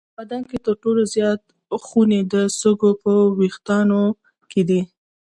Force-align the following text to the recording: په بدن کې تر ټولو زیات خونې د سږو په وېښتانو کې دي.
په 0.09 0.13
بدن 0.25 0.41
کې 0.49 0.57
تر 0.65 0.73
ټولو 0.83 1.01
زیات 1.15 1.41
خونې 1.85 2.19
د 2.33 2.35
سږو 2.59 2.91
په 3.03 3.11
وېښتانو 3.37 4.01
کې 4.51 4.61
دي. 4.69 4.81